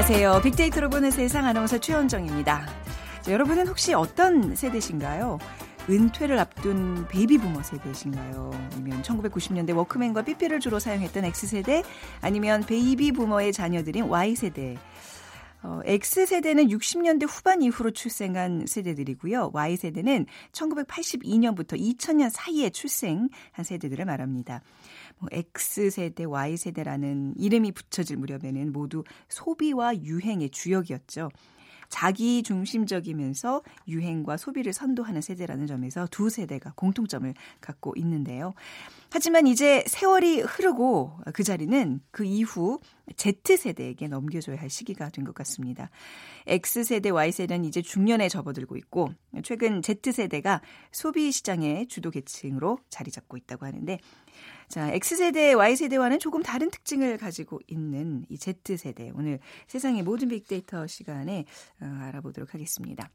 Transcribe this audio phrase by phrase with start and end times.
[0.00, 0.40] 안녕하세요.
[0.42, 2.66] 빅데이터로 보는 세상 아나운서 최현정입니다.
[3.20, 5.38] 자, 여러분은 혹시 어떤 세대신가요?
[5.90, 8.50] 은퇴를 앞둔 베이비 부머 세대신가요?
[8.72, 11.82] 아니면 1990년대 워크맨과 삐삐를 주로 사용했던 X세대?
[12.22, 14.78] 아니면 베이비 부머의 자녀들인 Y세대?
[15.62, 19.50] 어, X세대는 60년대 후반 이후로 출생한 세대들이고요.
[19.52, 23.28] Y세대는 1982년부터 2000년 사이에 출생한
[23.62, 24.62] 세대들을 말합니다.
[25.20, 31.30] 뭐 X세대, Y세대라는 이름이 붙여질 무렵에는 모두 소비와 유행의 주역이었죠.
[31.90, 38.54] 자기 중심적이면서 유행과 소비를 선도하는 세대라는 점에서 두 세대가 공통점을 갖고 있는데요.
[39.10, 42.78] 하지만 이제 세월이 흐르고 그 자리는 그 이후
[43.16, 45.90] Z세대에게 넘겨줘야 할 시기가 된 것 같습니다.
[46.46, 49.10] X세대, Y세대는 이제 중년에 접어들고 있고
[49.42, 53.98] 최근 Z세대가 소비 시장의 주도 계층으로 자리 잡고 있다고 하는데
[54.68, 59.12] 자, X세대, Y세대와는 조금 다른 특징을 가지고 있는 이 Z세대.
[59.14, 61.44] 오늘 세상의 모든 빅데이터 시간에
[61.80, 63.10] 어, 알아보도록 하겠습니다.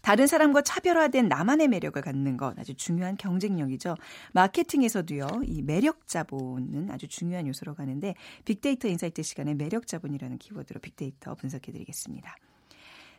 [0.00, 3.96] 다른 사람과 차별화된 나만의 매력을 갖는 것 아주 중요한 경쟁력이죠.
[4.32, 8.14] 마케팅에서도요, 이 매력 자본은 아주 중요한 요소로 가는데
[8.44, 12.34] 빅데이터 insight 시간에 매력 자본이라는 키워드로 빅데이터 분석해 드리겠습니다.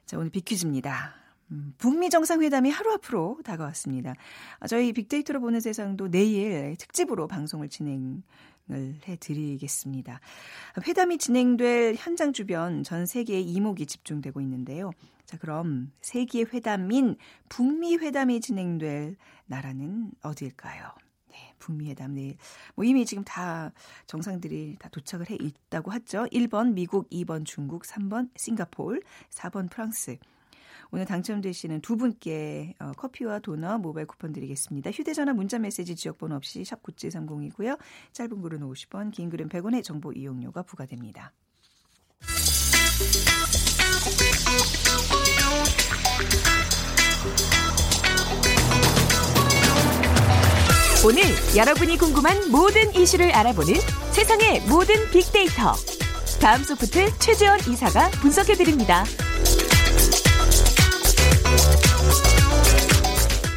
[0.06, 1.31] 자, 오늘 빅퀴즈입니다.
[1.52, 4.16] 음, 북미 정상회담이 하루 앞으로 다가왔습니다.
[4.60, 8.24] 아, 저희 빅데이터로 보는 세상도 내일 특집으로 방송을 진행
[8.70, 10.22] 을 해드리겠습니다.
[10.88, 14.92] 회담이 진행될 현장 주변 전 세계의 이목이 집중되고 있는데요.
[15.26, 17.18] 자, 그럼 세계 회담인
[17.50, 20.84] 북미 회담이 진행될 나라는 어디일까요?
[21.32, 22.38] 네, 북미 회담 내일
[22.76, 23.74] 뭐 이미 지금 다
[24.08, 26.28] 정상들이 다 도착을 해 있다고 하죠.
[26.32, 30.18] 1번 미국, 2번 중국, 3번 싱가포르, 4번 프랑스.
[30.92, 34.92] 오늘 당첨되시는 두 분께 어, 커피와 도넛 모바일 쿠폰 드리겠습니다.
[34.92, 37.80] 휴대전화 문자메시지 지역번호 없이 샵 9730이고요.
[38.12, 41.32] 짧은 글은 50원, 긴 글은 100원의 정보 이용료가 부과됩니다.
[51.04, 51.24] 오늘
[51.58, 53.74] 여러분이 궁금한 모든 이슈를 알아보는
[54.12, 55.74] 세상의 모든 빅데이터.
[56.40, 59.04] 다음 소프트 최재원 이사가 분석해드립니다.
[61.58, 62.51] Thank you.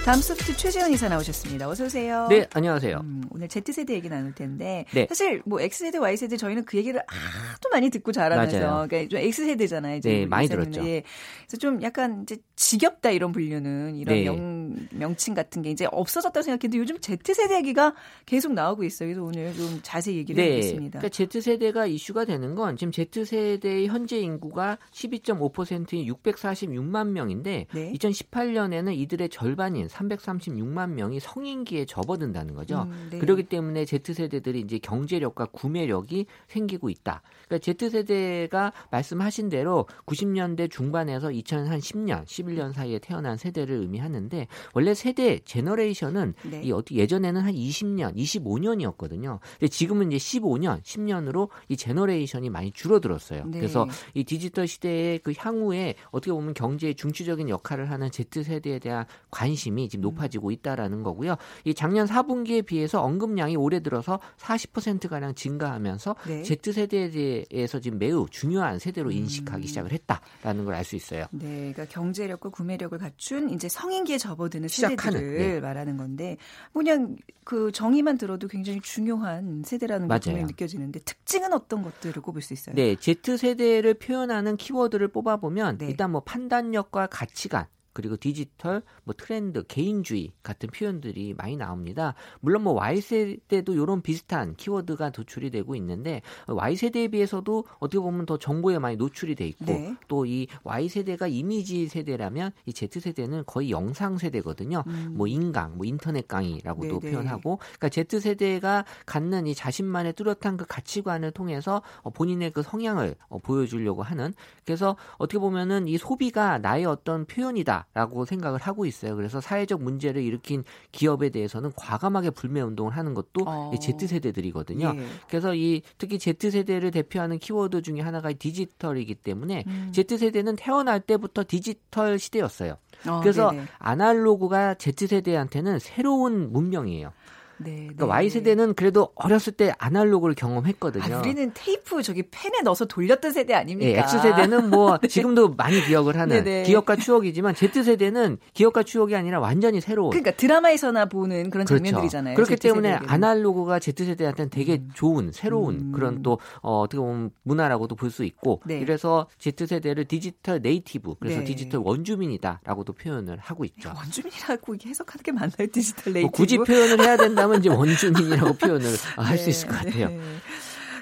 [0.04, 1.66] 다음 소프트 최재현 이사 나오셨습니다.
[1.66, 2.26] 어서 오세요.
[2.28, 3.00] 네, 안녕하세요.
[3.02, 5.06] 음, 오늘 Z세대 얘기 나눌 텐데 네.
[5.08, 8.86] 사실 뭐 X세대, Y세대 저희는 그 얘기를 하도 많이 듣고 자라면서 맞아요.
[8.86, 9.96] 그러니까 좀 X세대잖아요.
[9.96, 10.86] 이제 네, 많이 들었죠.
[10.86, 11.04] 예.
[11.46, 14.24] 그래서 좀 약간 이제 지겹다 이런 분류는 이런 네.
[14.24, 17.94] 명, 명칭 같은 게 이제 없어졌다고 생각했는데 요즘 Z세대 얘기가
[18.26, 19.06] 계속 나오고 있어요.
[19.08, 20.50] 그래서 오늘 좀 자세히 얘기를 네.
[20.50, 20.98] 해보겠습니다.
[20.98, 27.92] 그러니까 Z세대가 이슈가 되는 건 지금 Z세대의 현재 인구가 12.5%인 646만 명인데 네.
[27.94, 32.82] 2018년에는 이들의 절반인 336만 명이 성인기에 접어든다는 거죠.
[32.82, 33.18] 음, 네.
[33.18, 37.22] 그렇기 때문에 Z세대들이 이제 경제력과 구매력이 생기고 있다.
[37.46, 46.34] 그러니까 Z세대가 말씀하신 대로 90년대 중반에서 2010년, 11년 사이에 태어난 세대를 의미하는데 원래 세대 generation은
[46.50, 46.62] 네.
[46.62, 49.38] 이 어떻게 예전에는 한 20년, 25년이었거든요.
[49.58, 53.44] 근데 지금은 이제 15년, 10년으로 이 generation이 많이 줄어들었어요.
[53.46, 53.58] 네.
[53.58, 59.83] 그래서 이 디지털 시대의 그 향후에 어떻게 보면 경제의 중추적인 역할을 하는 Z세대에 대한 관심이
[59.88, 61.36] 지금 높아지고 있다라는 거고요.
[61.64, 66.42] 이 작년 4분기에 비해서 언급량이 올해 들어서 40% 가량 증가하면서 네.
[66.42, 67.10] Z세대에
[67.50, 69.66] 대해서 지금 매우 중요한 세대로 인식하기 음.
[69.66, 71.26] 시작을 했다라는 걸 알 수 있어요.
[71.30, 75.60] 네, 그러니까 경제력과 구매력을 갖춘 이제 성인기에 접어드는 시작하는, 세대들을 네.
[75.60, 76.36] 말하는 건데
[76.72, 82.52] 그냥 그 정의만 들어도 굉장히 중요한 세대라는 게 분명히 느껴지는데 특징은 어떤 것들을 꼽을 수
[82.52, 82.74] 있어요?
[82.74, 85.86] 네, Z 세대를 표현하는 키워드를 뽑아보면 네.
[85.86, 92.14] 일단 뭐 판단력과 가치관 그리고 디지털, 뭐 트렌드, 개인주의 같은 표현들이 많이 나옵니다.
[92.40, 98.78] 물론 뭐 Y세대도 이런 비슷한 키워드가 도출이 되고 있는데 Y세대에 비해서도 어떻게 보면 더 정보에
[98.78, 99.96] 많이 노출이 돼 있고 네.
[100.08, 104.82] 또이 Y세대가 이미지 세대라면 이 Z세대는 거의 영상 세대거든요.
[104.86, 105.14] 음.
[105.16, 107.12] 뭐 인강, 뭐 인터넷 강의라고도 네네.
[107.12, 113.38] 표현하고 그러니까 Z세대가 갖는 이 자신만의 뚜렷한 그 가치관을 통해서 어, 본인의 그 성향을 어,
[113.38, 119.14] 보여주려고 하는 그래서 어떻게 보면은 이 소비가 나의 어떤 표현이다 라고 생각을 하고 있어요.
[119.16, 123.72] 그래서 사회적 문제를 일으킨 기업에 대해서는 과감하게 불매 운동을 하는 것도 어.
[123.80, 124.94] Z세대들이거든요.
[124.96, 125.06] 예.
[125.28, 129.92] 그래서 이 특히 Z세대를 대표하는 키워드 중에 하나가 디지털이기 때문에 음.
[129.92, 132.76] Z세대는 태어날 때부터 디지털 시대였어요.
[133.06, 133.64] 어, 그래서 네네.
[133.78, 137.12] 아날로그가 Z세대한테는 새로운 문명이에요.
[137.58, 141.14] 네, 그러니까 Y 세대는 그래도 어렸을 때 아날로그를 경험했거든요.
[141.14, 143.92] 아, 우리는 테이프 저기 펜에 넣어서 돌렸던 세대 아닙니까?
[143.92, 145.08] 네, X 세대는 뭐 네.
[145.08, 146.62] 지금도 많이 기억을 하는 네네.
[146.64, 150.10] 기억과 추억이지만 Z 세대는 기억과 추억이 아니라 완전히 새로운.
[150.10, 151.82] 그러니까 드라마에서나 보는 그런 그렇죠.
[151.84, 152.36] 장면들이잖아요.
[152.36, 154.90] 그렇기 때문에 아날로그가 Z 세대한테는 되게 음.
[154.94, 155.92] 좋은 새로운 음.
[155.92, 158.78] 그런 또 어, 어떻게 보면 문화라고도 볼 수 있고 네.
[158.78, 161.44] 그래서 Z 세대를 digital native 그래서 네.
[161.46, 163.92] 디지털 원주민이다라고도 표현을 하고 있죠.
[163.96, 165.66] 원주민이라고 해석하는 게 맞나요?
[165.72, 166.20] digital native.
[166.20, 168.86] 뭐 굳이 표현을 해야 된다 면 이제 원주민이라고 표현을
[169.16, 169.50] 할수 네.
[169.50, 170.08] 있을 것 같아요.
[170.08, 170.20] 네.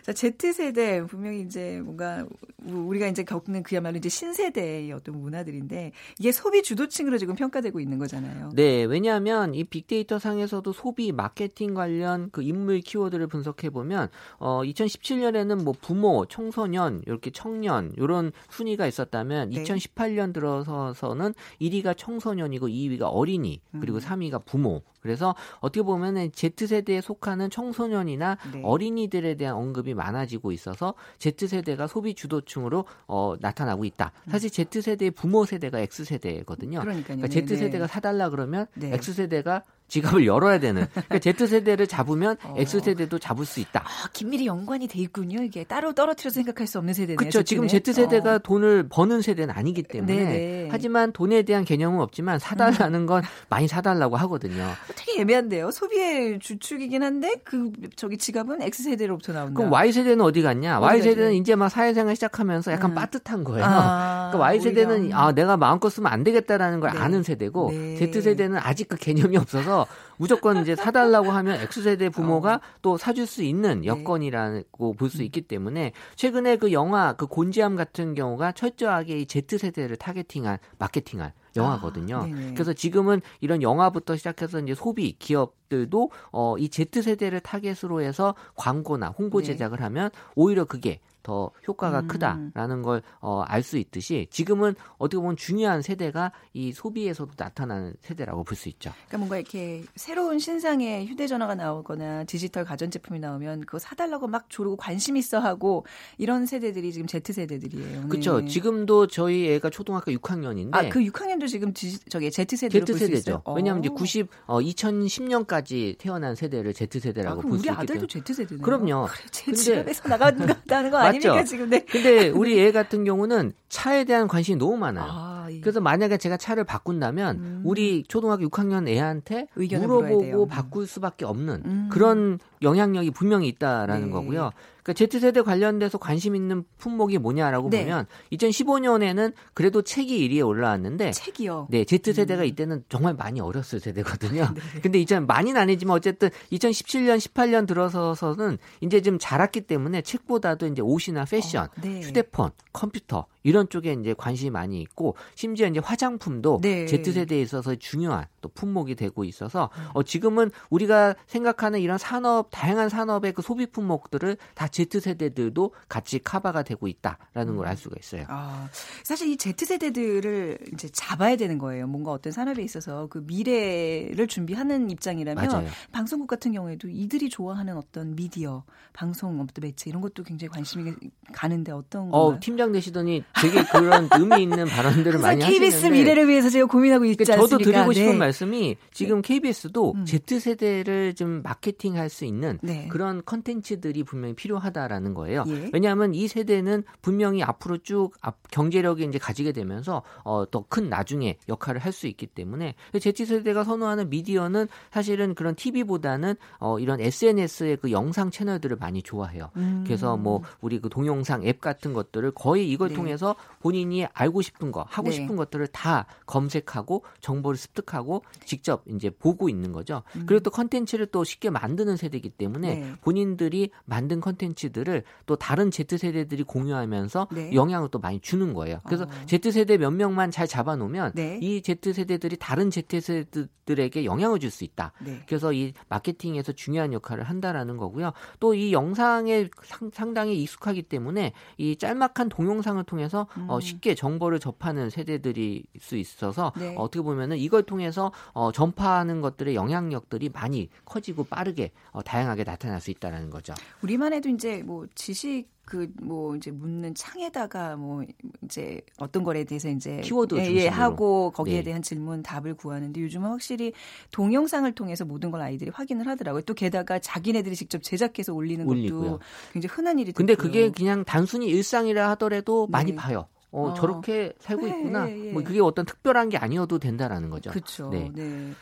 [0.02, 2.26] 자, Z세대 분명히 이제 뭔가
[2.64, 8.50] 우리가 이제 겪는 그야말로 이제 신세대의 어떤 문화들인데 이게 소비 주도층으로 지금 평가되고 있는 거잖아요.
[8.52, 15.62] 네, 왜냐하면 이 빅데이터 상에서도 소비 마케팅 관련 그 인물 키워드를 분석해 보면 어 2017년에는
[15.62, 19.62] 뭐 부모, 청소년, 이렇게 청년 이런 순위가 있었다면 네.
[19.62, 24.00] 2018년 들어서서는 1위가 청소년이고 2위가 어린이 그리고 음.
[24.00, 28.62] 3위가 부모 그래서 어떻게 보면은 Z세대에 속하는 청소년이나 네.
[28.64, 34.12] 어린이들에 대한 언급이 많아지고 있어서 Z세대가 소비 주도층으로 어, 나타나고 있다.
[34.26, 34.30] 음.
[34.30, 36.80] 사실 Z세대의 부모 세대가 X세대거든요.
[36.80, 37.18] 그러니까요.
[37.18, 37.92] 그러니까 Z세대가 네.
[37.92, 38.92] 사달라 그러면 네.
[38.94, 40.86] X세대가 지갑을 열어야 되는.
[40.92, 42.54] 그러니까 Z세대를 잡으면 어.
[42.56, 43.82] X세대도 잡을 수 있다.
[43.84, 45.42] 아, 긴밀히 연관이 돼 있군요.
[45.42, 47.16] 이게 따로 떨어뜨려서 생각할 수 없는 세대네요.
[47.16, 47.42] 그렇죠.
[47.42, 48.38] 지금 Z세대가 어.
[48.38, 50.68] 돈을 버는 세대는 아니기 때문에 네네.
[50.70, 54.66] 하지만 돈에 대한 개념은 없지만 사달라는 건 많이 사달라고 하거든요.
[54.96, 55.70] 되게 애매한데요.
[55.70, 59.54] 소비의 주축이긴 한데 그 저기 지갑은 X세대로부터 나온다.
[59.58, 60.80] 그럼 Y세대는 어디 갔냐?
[60.80, 62.94] Y세대는 이제 막 사회생활 시작하면서 약간 음.
[62.94, 63.64] 빠듯한 거예요.
[63.66, 66.98] 아, 그러니까 Y세대는 아 내가 마음껏 쓰면 안 되겠다라는 걸 네.
[66.98, 67.96] 아는 세대고 네.
[67.96, 69.81] Z세대는 아직 그 개념이 없어서
[70.16, 72.60] 무조건 이제 사달라고 하면 X세대 부모가 어.
[72.80, 73.86] 또 사줄 수 있는 네.
[73.86, 80.58] 여건이라고 볼수 있기 때문에 최근에 그 영화 그 곤지암 같은 경우가 철저하게 이 Z세대를 targeting한
[80.78, 82.16] 마케팅한 영화거든요.
[82.16, 88.34] 아, 그래서 지금은 이런 영화부터 시작해서 이제 소비 기업들도 어, 이 Z 세대를 타겟으로 해서
[88.54, 89.46] 광고나 홍보 네.
[89.46, 89.84] 제작을 네.
[89.84, 92.08] 하면 오히려 그게 더 효과가 음.
[92.08, 98.42] 크다라는 걸 어, 알 수 있듯이 지금은 어떻게 보면 중요한 세대가 이 소비에서도 나타나는 세대라고
[98.44, 98.90] 볼 수 있죠.
[99.06, 105.16] 그러니까 뭔가 이렇게 새로운 신상의 휴대전화가 나오거나 디지털 가전제품이 나오면 그거 사달라고 막 조르고 관심
[105.16, 105.86] 있어 하고
[106.18, 108.08] 이런 세대들이 지금 Z세대들이에요.
[108.08, 108.40] 그렇죠.
[108.40, 108.48] 네.
[108.48, 113.42] 지금도 저희 애가 초등학교 6학년인데 아, 그 6학년도 지금 지, 저기 Z세대로 Z세대죠.
[113.54, 117.82] 왜냐하면 이제 90, 어, 2010년까지 태어난 세대를 Z세대라고 아, 볼수 있기 때문에.
[117.84, 118.62] 우리 아들도 Z세대네요.
[118.62, 119.06] 그럼요.
[119.10, 121.11] 그래, 제 집에서 나간다는 거 아니에요?
[121.16, 121.70] 아닙니까 지금?
[121.70, 121.84] 네.
[121.88, 125.06] 근데 우리 애 같은 경우는 차에 대한 관심이 너무 많아요.
[125.08, 125.58] 아, 예.
[125.60, 127.62] 그래서 만약에 제가 차를 바꾼다면 음.
[127.64, 131.88] 우리 초등학교 6학년 애한테 물어보고 바꿀 수밖에 없는 음.
[131.90, 134.12] 그런 영향력이 분명히 있다라는 네.
[134.12, 134.50] 거고요.
[134.82, 137.84] 그러니까 Z세대 관련돼서 관심 있는 품목이 뭐냐라고 네.
[137.84, 141.68] 보면 2015년에는 그래도 책이 1위에 올라왔는데 책이요.
[141.70, 142.46] 네, Z세대가 음.
[142.46, 144.48] 이때는 정말 많이 어렸을 세대거든요.
[144.54, 144.80] 네.
[144.82, 151.24] 근데 이제 많이는 아니지만 어쨌든 2017년 18년 들어서서는 이제 좀 자랐기 때문에 책보다도 이제 옷이나
[151.24, 152.00] 패션, 어, 네.
[152.00, 156.86] 휴대폰, 컴퓨터 이런 쪽에 이제 관심이 많이 있고 심지어 이제 화장품도 네.
[156.86, 159.84] Z세대에 있어서 중요한 또 품목이 되고 있어서 음.
[159.94, 166.62] 어 지금은 우리가 생각하는 이런 산업 다양한 산업의 그 소비 품목들을 다 Z세대들도 같이 커버가
[166.62, 168.24] 되고 있다라는 걸 알 수가 있어요.
[168.28, 168.68] 아,
[169.02, 171.86] 사실 이 Z세대들을 이제 잡아야 되는 거예요.
[171.86, 175.68] 뭔가 어떤 산업에 있어서 그 미래를 준비하는 입장이라면 맞아요.
[175.90, 180.92] 방송국 같은 경우에도 이들이 좋아하는 어떤 미디어, 방송, 어떤 매체 이런 것도 굉장히 관심이
[181.32, 186.50] 가는데 어떤 어, 팀장 되시더니 되게 그런 의미 있는 발언들을 많이 하시는데 KBS 미래를 위해서
[186.50, 187.64] 제가 고민하고 있지 그러니까 않습니까?
[187.64, 188.18] 저도 드리고 싶은 네.
[188.18, 190.04] 말씀이 지금 KBS도 음.
[190.04, 192.88] Z세대를 좀 마케팅할 수 있는 네.
[192.88, 195.44] 그런 컨텐츠들이 분명히 필요하다라는 거예요.
[195.46, 195.70] 예.
[195.72, 198.12] 왜냐하면 이 세대는 분명히 앞으로 쭉
[198.50, 204.08] 경제력이 이제 가지게 되면서 어, 더 큰 나중에 역할을 할 수 있기 때문에 Z세대가 선호하는
[204.08, 209.50] 미디어는 사실은 그런 TV보다는 어, 이런 SNS의 그 영상 채널들을 많이 좋아해요.
[209.56, 209.84] 음.
[209.86, 212.94] 그래서 뭐 우리 그 동영상 앱 같은 것들을 거의 이걸 네.
[212.94, 213.21] 통해서
[213.60, 215.16] 본인이 알고 싶은 거, 하고 네.
[215.16, 220.02] 싶은 것들을 다 검색하고 정보를 습득하고 직접 이제 보고 있는 거죠.
[220.16, 220.24] 음.
[220.26, 222.92] 그리고 또 컨텐츠를 또 쉽게 만드는 세대이기 때문에 네.
[223.02, 227.52] 본인들이 만든 컨텐츠들을 또 다른 Z세대들이 공유하면서 네.
[227.52, 228.78] 영향을 또 많이 주는 거예요.
[228.86, 229.26] 그래서 어.
[229.26, 231.38] Z세대 몇 명만 잘 잡아놓으면 네.
[231.42, 234.92] 이 Z세대들이 다른 Z세대들에게 영향을 줄 수 있다.
[235.00, 235.22] 네.
[235.26, 238.12] 그래서 이 마케팅에서 중요한 역할을 한다라는 거고요.
[238.38, 239.48] 또 이 영상에
[239.92, 243.50] 상, 당히 익숙하기 때문에 이 짤막한 동영상을 통해서 음.
[243.50, 246.74] 어, 쉽게 정보를 접하는 세대들이 수 있어서 네.
[246.76, 252.80] 어, 떻게 보면은 이걸 통해서 어, 전파하는 것들의 영향력들이 많이 커지고 빠르게 어, 다양하게 나타날
[252.80, 253.54] 수 있다라는 거죠.
[253.82, 258.04] 우리만 해도 이제 뭐 지식 그 뭐 이제 묻는 창에다가 뭐
[258.44, 261.62] 이제 어떤 거에 대해서 이제 키워드 예, 예 하고 거기에 네.
[261.62, 263.72] 대한 질문 답을 구하는데 요즘은 확실히
[264.10, 266.42] 동영상을 통해서 모든 걸 아이들이 확인을 하더라고요.
[266.42, 269.12] 또 게다가 자기네들이 직접 제작해서 올리는 올리고요.
[269.12, 269.20] 것도
[269.52, 272.72] 굉장히 흔한 일이 근데 그게 그냥 단순히 일상이라 하더라도 네.
[272.72, 273.26] 많이 봐요.
[273.50, 275.08] 어, 어, 저렇게 살고 네, 있구나.
[275.08, 275.32] 예, 예.
[275.32, 277.50] 뭐 그게 어떤 특별한 게 아니어도 된다라는 거죠.
[277.50, 277.88] 그렇죠.
[277.88, 278.10] 네.
[278.14, 278.52] 네.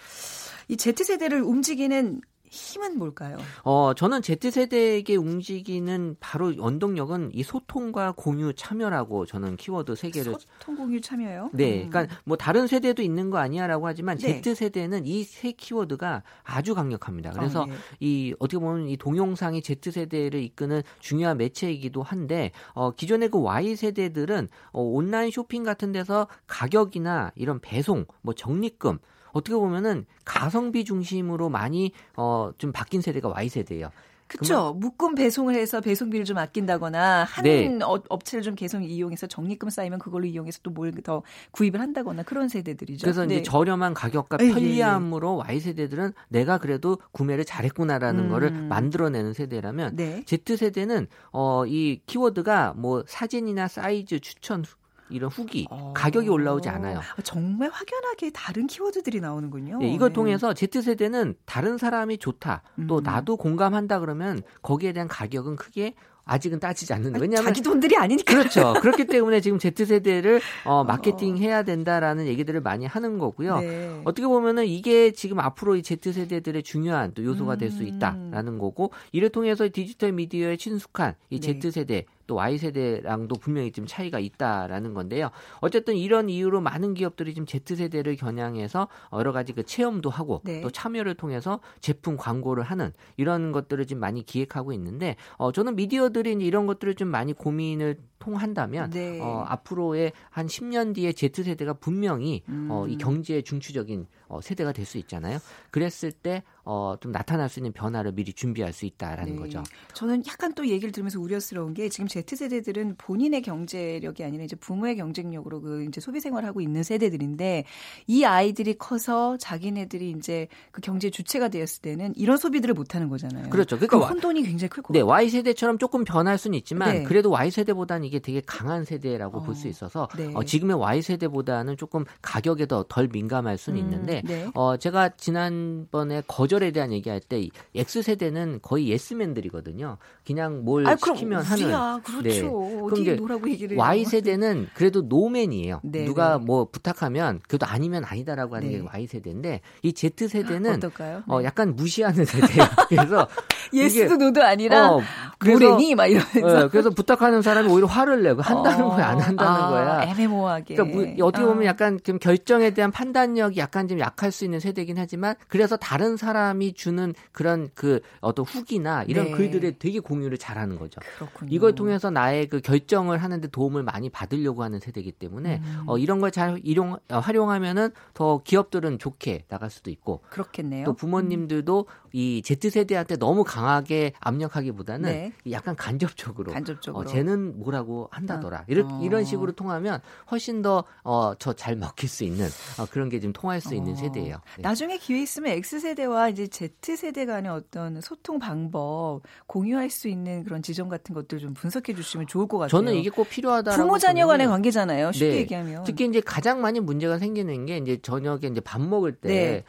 [0.69, 3.39] 이 Z세대를 움직이는 힘은 뭘까요?
[3.63, 10.77] 어, 저는 Z세대에게 움직이는 바로 원동력은 이 소통과 공유 참여라고 저는 키워드 세 개를 소통
[10.77, 11.51] 공유 참여요?
[11.53, 11.85] 네.
[11.85, 11.91] 음.
[11.91, 14.41] 그러니까 뭐 다른 세대도 있는 거 아니야라고 하지만 네.
[14.43, 17.31] Z세대는 이 세 키워드가 아주 강력합니다.
[17.31, 17.73] 그래서 아, 네.
[18.01, 24.83] 이 어떻게 보면 이 동영상이 Z세대를 이끄는 중요한 매체이기도 한데 어, 기존의 그 Y세대들은 어,
[24.83, 28.99] 온라인 쇼핑 같은 데서 가격이나 이런 배송, 뭐 적립금
[29.33, 33.91] 어떻게 보면은 가성비 중심으로 많이 어, 좀 바뀐 세대가 Y 세대예요.
[34.31, 34.75] 그렇죠.
[34.79, 37.79] 묶음 배송을 해서 배송비를 좀 아낀다거나 한 네.
[37.81, 43.05] 업체를 좀 계속 이용해서 적립금 쌓이면 그걸로 이용해서 또 뭘 더 구입을 한다거나 그런 세대들이죠.
[43.05, 43.35] 그래서 네.
[43.35, 45.53] 이제 저렴한 가격과 편리함으로 예, 예.
[45.55, 48.31] Y 세대들은 내가 그래도 구매를 잘했구나라는 음.
[48.31, 50.23] 거를 만들어내는 세대라면 네.
[50.25, 54.65] Z 세대는 어 이 키워드가 뭐 사진이나 사이즈 추천
[55.11, 55.93] 이런 후기 어...
[55.95, 56.99] 가격이 올라오지 않아요.
[56.99, 59.79] 아, 정말 확연하게 다른 키워드들이 나오는군요.
[59.79, 60.15] 네, 이걸 네.
[60.15, 63.03] 통해서 Z 세대는 다른 사람이 좋다, 또 음.
[63.03, 65.95] 나도 공감한다 그러면 거기에 대한 가격은 크게
[66.27, 67.19] 아직은 따지지 않는다.
[67.19, 68.33] 왜냐하면 자기 돈들이 아니니까.
[68.33, 68.75] 그렇죠.
[68.81, 73.59] 그렇기 때문에 지금 Z 세대를 어, 마케팅 해야 된다라는 얘기들을 많이 하는 거고요.
[73.59, 74.01] 네.
[74.05, 78.93] 어떻게 보면은 이게 지금 앞으로 이 Z 세대들의 중요한 또 요소가 될 수 있다라는 거고
[79.11, 81.71] 이를 통해서 디지털 미디어에 친숙한 이 Z 네.
[81.71, 85.31] 세대 또 Y세대랑도 분명히 좀 차이가 있다라는 건데요.
[85.61, 90.61] 어쨌든 이런 이유로 많은 기업들이 지금 Z세대를 겨냥해서 여러 가지 그 체험도 하고 네.
[90.61, 96.31] 또 참여를 통해서 제품 광고를 하는 이런 것들을 지금 많이 기획하고 있는데 어, 저는 미디어들이
[96.35, 99.19] 이런 것들을 좀 많이 고민을 통한다면 네.
[99.21, 102.69] 어, 앞으로의 한 10년 뒤에 Z세대가 분명히 음.
[102.71, 102.99] 어, 이 음.
[102.99, 105.39] 경제의 중추적인 어, 세대가 될 수 있잖아요.
[105.71, 109.39] 그랬을 때 어, 좀 나타날 수 있는 변화를 미리 준비할 수 있다라는 네.
[109.39, 109.63] 거죠.
[109.95, 115.61] 저는 약간 또 얘기를 들으면서 우려스러운 게 지금 Z세대들은 본인의 경제력이 아니라 이제 부모의 경쟁력으로
[115.61, 117.65] 그 이제 소비 생활을 하고 있는 세대들인데
[118.07, 123.51] 이 아이들이 커서 자기네들이 이제 그 경제 주체가 되었을 때는 이런 소비들을 못 하는 거잖아요.
[123.51, 123.77] 그렇죠.
[123.77, 125.05] 그러니까 그 혼돈이 굉장히 클 거예요.
[125.05, 127.03] 네, Y세대처럼 조금 변할 수는 있지만 네.
[127.05, 130.33] 그래도 Y세대보다는 이게 되게 강한 세대라고 어, 볼수 있어서 네.
[130.35, 134.51] 어, 지금의 Y세대보다는 조금 가격에 더 덜 민감할 수는 음, 있는데 네.
[134.55, 139.97] 어, 제가 지난번에 거절에 대한 얘기할 때 X세대는 거의 예스맨들이거든요.
[140.27, 142.03] 그냥 뭘 아, 시키면 하는.
[142.03, 142.23] 그렇죠.
[142.25, 142.43] 네.
[142.43, 145.81] 그럼 뭐라고 얘기를 Y세대는 그래도 no man이에요.
[145.85, 146.45] 네, 누가 네.
[146.45, 148.85] 뭐 부탁하면 그래도 아니면 아니다라고 하는 게 네.
[148.85, 150.81] Y세대인데 이 Z세대는
[151.27, 151.45] 어, 네.
[151.45, 152.65] 약간 무시하는 세대예요.
[152.89, 153.29] 그래서
[153.73, 155.01] yes도 no도 아니라 어,
[155.45, 159.63] 노랭이 막 이러면서 네, 그래서 부탁하는 사람이 오히려 화를 내고 한다는 어, 거야 안 한다는
[159.63, 160.03] 아, 거야.
[160.05, 160.75] 애매모호하게.
[160.75, 161.67] 그러니까 뭐, 어떻게 보면 아.
[161.67, 166.73] 약간 좀 결정에 대한 판단력이 약간 좀 약할 수 있는 세대긴 하지만 그래서 다른 사람이
[166.73, 169.31] 주는 그런 그 어떤 후기나 이런 네.
[169.33, 171.01] 글들에 되게 공유를 잘하는 거죠.
[171.19, 171.51] 그렇군요.
[171.53, 175.83] 이걸 통해서 나의 그 결정을 하는데 도움을 많이 받으려고 하는 세대이기 때문에 음.
[175.87, 180.85] 어, 이런 걸 잘 이용 어, 활용하면은 더 기업들은 좋게 나갈 수도 있고 그렇겠네요.
[180.85, 182.09] 또 부모님들도 음.
[182.13, 185.33] 이 Z 세대한테 너무 강하게 압력하기보다는 네.
[185.51, 187.03] 약간 간접적으로, 간접적으로.
[187.03, 188.65] 어, 쟤는 뭐라고 한다더라 어.
[188.69, 189.01] 이런 어.
[189.03, 192.47] 이런 식으로 통하면 훨씬 더 어, 저 잘 먹힐 수 있는
[192.79, 193.97] 어, 그런 게 좀 통할 수 있는 어.
[193.97, 194.37] 세대예요.
[194.57, 194.63] 네.
[194.63, 200.45] 나중에 기회 있으면 X 세대와 이제 Z 세대 간의 어떤 소통 방법 공유할 수 있는
[200.45, 202.71] 그런 지점 같은 것들 좀 분석해 주시면 좋을 것 같아요.
[202.71, 203.77] 저는 이게 꼭 필요하다.
[203.77, 205.13] 부모 자녀 간의 관계잖아요.
[205.13, 205.37] 쉽게 네.
[205.39, 205.85] 얘기하면.
[205.85, 209.29] 특히 이제 가장 많이 문제가 생기는 게 이제 저녁에 이제 밥 먹을 때.
[209.29, 209.65] 네.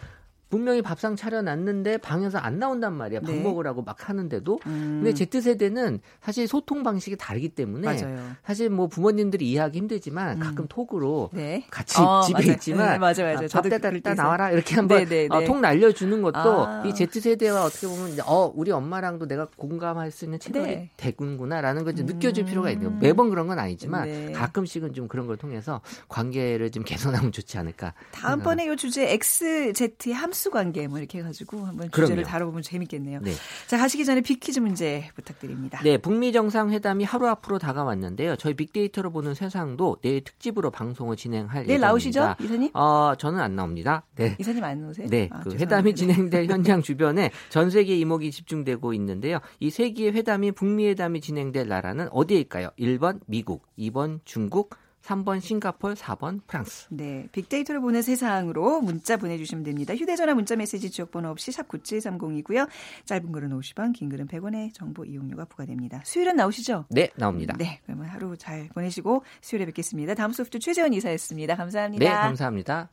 [0.52, 3.22] 분명히 밥상 차려놨는데 방에서 안 나온단 말이야.
[3.22, 3.42] 밥 네.
[3.42, 4.60] 먹으라고 막 하는데도.
[4.68, 5.02] 음.
[5.02, 8.20] 근데 Z세대는 사실 소통 방식이 다르기 때문에 맞아요.
[8.46, 10.40] 사실 뭐 부모님들이 이해하기 힘들지만 음.
[10.40, 11.66] 가끔 톡으로 네.
[11.72, 12.52] 같이 어, 집에 맞아요.
[12.52, 13.48] 있지만 네, 맞아, 맞아.
[13.50, 15.46] 밥 대다 일단 나와라 이렇게 한번 네, 네, 어, 네.
[15.46, 16.84] 톡 날려주는 것도 아.
[16.86, 20.90] 이 Z세대와 어떻게 보면 어 우리 엄마랑도 내가 공감할 수 있는 채널이 네.
[20.98, 22.06] 되군구나라는 걸 음.
[22.06, 22.92] 느껴줄 필요가 있네요.
[23.00, 25.80] 매번 그런 건 아니지만 가끔씩은 좀 그런 걸 통해서
[26.10, 27.94] 관계를 좀 개선하면 좋지 않을까.
[28.12, 33.20] 다음번에 이 주제 XZ 함수 흡수 관계 뭐 이렇게 해가지고 한번 주제를 다뤄보면 재밌겠네요.
[33.22, 33.32] 네.
[33.68, 35.80] 자 가시기 전에 빅퀴즈 문제 부탁드립니다.
[35.84, 38.36] 네, 북미 정상회담이 하루 앞으로 다가왔는데요.
[38.38, 41.88] 저희 빅데이터로 보는 세상도 내일 특집으로 방송을 진행할 내일 예정입니다.
[41.88, 42.72] 나오시죠, 이사님?
[42.74, 44.04] 어, 저는 안 나옵니다.
[44.16, 44.36] 네.
[44.40, 45.08] 이사님 안 오세요?
[45.08, 49.40] 네, 아, 그 회담이 진행될 현장 주변에 전 세계 이목이 집중되고 있는데요.
[49.60, 52.70] 이 세계의 회담이 북미 회담이 진행될 나라는 어디일까요?
[52.80, 56.88] 1번 미국, 2번 중국, 3번 싱가폴, 4번 프랑스.
[56.90, 57.28] 네.
[57.32, 59.96] 빅데이터를 보는 세상으로 문자 보내주시면 됩니다.
[59.96, 62.68] 휴대전화 문자 메시지 지역번호 없이 샵 9730이고요.
[63.06, 66.02] 짧은 글은 50원, 긴 글은 100원의 정보 이용료가 부과됩니다.
[66.06, 66.86] 수요일은 나오시죠?
[66.90, 67.56] 네, 나옵니다.
[67.58, 67.80] 네.
[67.86, 70.14] 그러면 하루 잘 보내시고 수요일에 뵙겠습니다.
[70.14, 71.56] 다음 소프트 최재원 이사였습니다.
[71.56, 72.06] 감사합니다.
[72.06, 72.90] 네, 감사합니다.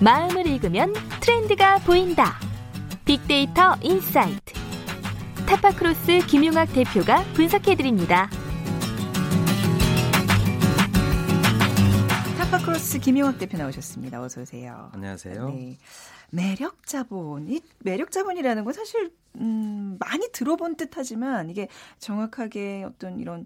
[0.00, 2.38] 마음을 읽으면 트렌드가 보인다.
[3.04, 4.57] 빅데이터 insight.
[5.48, 8.28] 타파크로스 김용학 대표가 분석해드립니다.
[12.50, 14.22] 파크로스 김용학 대표 나오셨습니다.
[14.22, 14.90] 어서 오세요.
[14.94, 15.50] 안녕하세요.
[15.50, 15.76] 네.
[16.30, 17.46] 매력 자본.
[17.50, 23.44] 이 매력 자본이라는 건 사실 음, 많이 들어본 듯하지만 이게 정확하게 어떤 이런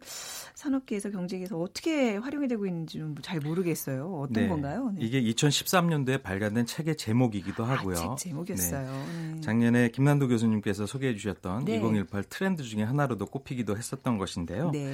[0.54, 4.20] 산업계에서 경제계에서 어떻게 활용이 되고 있는지 잘 모르겠어요.
[4.20, 4.48] 어떤 네.
[4.48, 4.92] 건가요?
[4.94, 5.04] 네.
[5.04, 7.96] 이게 2013년도에 발간된 책의 제목이기도 하고요.
[7.96, 8.92] 아, 책 제목이었어요.
[8.92, 9.32] 네.
[9.34, 9.40] 네.
[9.40, 14.70] 작년에 김난도 교수님께서 소개해 주셨던 2018 트렌드 중에 하나로도 꼽히기도 했었던 것인데요.
[14.70, 14.92] 네.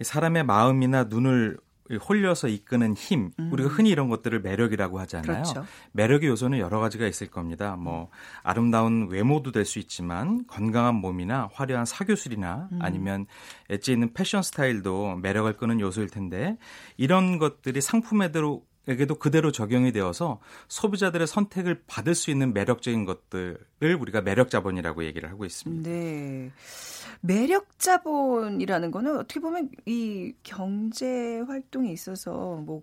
[0.00, 1.58] 사람의 마음이나 눈을
[1.96, 3.52] 홀려서 이끄는 힘, 음.
[3.52, 5.42] 우리가 흔히 이런 것들을 매력이라고 하잖아요.
[5.42, 5.64] 그렇죠.
[5.92, 7.76] 매력의 요소는 여러 가지가 있을 겁니다.
[7.76, 8.10] 뭐
[8.42, 12.78] 아름다운 외모도 될 수 있지만 건강한 몸이나 화려한 사교술이나 음.
[12.80, 13.26] 아니면
[13.68, 16.56] 엣지 있는 패션 스타일도 매력을 끄는 요소일 텐데
[16.96, 24.22] 이런 것들이 상품에대로 에게도 그대로 적용이 되어서 소비자들의 선택을 받을 수 있는 매력적인 것들을 우리가
[24.22, 25.88] 매력 자본이라고 얘기를 하고 있습니다.
[25.88, 26.50] 네.
[27.20, 32.82] 매력 자본이라는 거는 어떻게 보면 이 경제 활동에 있어서 뭐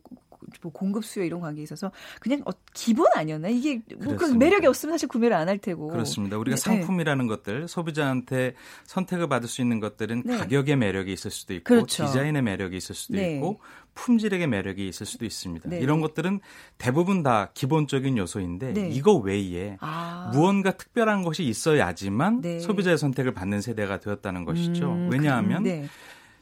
[0.66, 4.94] 뭐 공급 수요 이런 관계에 있어서 그냥 어, 기본 아니었나 이게 뭐 그 매력이 없으면
[4.94, 6.38] 사실 구매를 안 할 테고 그렇습니다.
[6.40, 6.60] 우리가 네.
[6.62, 8.56] 상품이라는 것들 소비자한테
[8.86, 10.38] 선택을 받을 수 있는 것들은 네.
[10.38, 12.06] 가격의 매력이 있을 수도 있고 그렇죠.
[12.08, 13.36] 디자인의 매력이 있을 수도 네.
[13.36, 13.60] 있고
[13.94, 15.70] 품질의 매력이 있을 수도 있습니다.
[15.70, 15.80] 네.
[15.80, 16.40] 이런 것들은
[16.78, 18.90] 대부분 다 기본적인 요소인데 네.
[18.90, 20.32] 이거 외에 아.
[20.34, 22.60] 무언가 특별한 것이 있어야지만 네.
[22.60, 24.92] 소비자의 선택을 받는 세대가 되었다는 것이죠.
[24.92, 25.88] 음, 왜냐하면 그,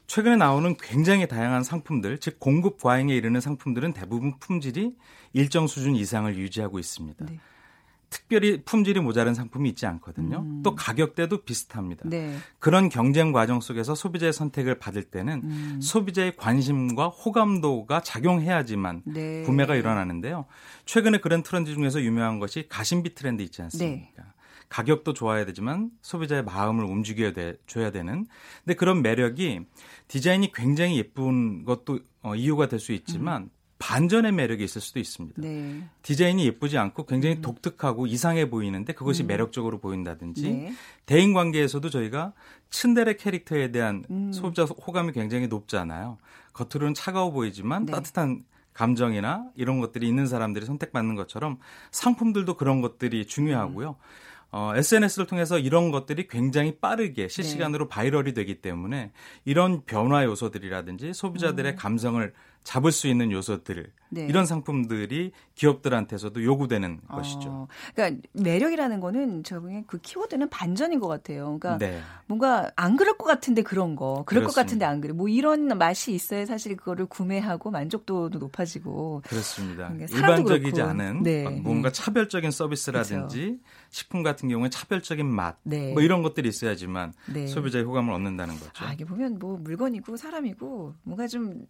[0.07, 4.95] 최근에 나오는 굉장히 다양한 상품들, 즉 공급 과잉에 이르는 상품들은 대부분 품질이
[5.33, 7.25] 일정 수준 이상을 유지하고 있습니다.
[7.25, 7.39] 네.
[8.13, 10.41] 특별히 품질이 모자란 상품이 있지 않거든요.
[10.41, 10.61] 음.
[10.61, 12.07] 또 가격대도 비슷합니다.
[12.07, 12.37] 네.
[12.59, 15.79] 그런 경쟁 과정 속에서 소비자의 선택을 받을 때는 음.
[15.81, 19.41] 소비자의 관심과 호감도가 작용해야지만 네.
[19.41, 20.45] 구매가 일어나는데요.
[20.85, 24.23] 최근에 그런 트렌드 중에서 유명한 것이 가심비 트렌드 있지 않습니까?
[24.23, 24.32] 네.
[24.69, 28.27] 가격도 좋아야 되지만 소비자의 마음을 움직여 돼, 줘야 되는.
[28.63, 29.61] 근데 그런 매력이
[30.07, 33.49] 디자인이 굉장히 예쁜 것도 어, 이유가 될 수 있지만 음.
[33.79, 35.41] 반전의 매력이 있을 수도 있습니다.
[35.41, 35.83] 네.
[36.03, 37.41] 디자인이 예쁘지 않고 굉장히 음.
[37.41, 39.27] 독특하고 이상해 보이는데 그것이 음.
[39.27, 40.73] 매력적으로 보인다든지 네.
[41.05, 42.31] 대인 관계에서도 저희가
[42.69, 44.31] 츤데레 캐릭터에 대한 음.
[44.31, 46.17] 소비자 호감이 굉장히 높잖아요.
[46.53, 47.91] 겉으로는 차가워 보이지만 네.
[47.91, 51.57] 따뜻한 감정이나 이런 것들이 있는 사람들이 선택받는 것처럼
[51.91, 53.89] 상품들도 그런 것들이 중요하고요.
[53.89, 53.95] 음.
[54.55, 57.89] 어, SNS를 통해서 이런 것들이 굉장히 빠르게 실시간으로 네.
[57.89, 59.11] viral이 되기 때문에
[59.45, 61.75] 이런 변화 요소들이라든지 소비자들의 음.
[61.75, 64.27] 감성을 잡을 수 있는 요소들 네.
[64.27, 67.67] 이런 상품들이 기업들한테서도 요구되는 어, 것이죠.
[67.95, 71.57] 그러니까 매력이라는 거는 저분의 그 키워드는 반전인 것 같아요.
[71.59, 71.99] 그러니까 네.
[72.27, 74.47] 뭔가 안 그럴 것 같은데 그런 거, 그럴 그렇습니다.
[74.47, 75.13] 것 같은데 안 그래.
[75.13, 79.23] 뭐 이런 맛이 있어야 사실 그거를 구매하고 만족도도 높아지고.
[79.25, 79.89] 그렇습니다.
[79.89, 80.89] 그러니까 일반적이지 그렇고.
[80.91, 81.49] 않은 네.
[81.49, 83.59] 뭔가 차별적인 서비스라든지 그렇죠.
[83.89, 85.91] 식품 같은 경우에 차별적인 맛, 네.
[85.93, 87.47] 뭐 이런 것들이 있어야지만 네.
[87.47, 88.85] 소비자의 호감을 얻는다는 거죠.
[88.85, 91.65] 아, 이게 보면 뭐 물건이고 사람이고 뭔가 좀